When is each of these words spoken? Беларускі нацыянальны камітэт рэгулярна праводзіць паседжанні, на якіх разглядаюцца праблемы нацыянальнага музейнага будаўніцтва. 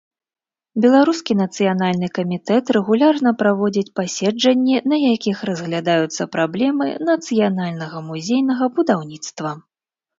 Беларускі 0.85 1.33
нацыянальны 1.41 2.07
камітэт 2.17 2.65
рэгулярна 2.79 3.35
праводзіць 3.43 3.93
паседжанні, 4.01 4.81
на 4.95 5.01
якіх 5.13 5.47
разглядаюцца 5.53 6.31
праблемы 6.39 6.85
нацыянальнага 7.15 7.97
музейнага 8.13 8.65
будаўніцтва. 8.79 9.59